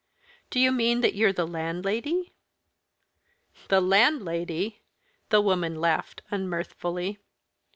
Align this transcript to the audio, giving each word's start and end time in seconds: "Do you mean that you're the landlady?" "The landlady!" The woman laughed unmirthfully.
"Do 0.49 0.59
you 0.59 0.71
mean 0.71 1.01
that 1.01 1.13
you're 1.13 1.31
the 1.31 1.45
landlady?" 1.45 2.33
"The 3.67 3.79
landlady!" 3.79 4.81
The 5.29 5.41
woman 5.41 5.79
laughed 5.79 6.23
unmirthfully. 6.31 7.19